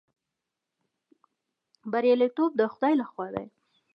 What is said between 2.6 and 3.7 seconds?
خدای لخوا دی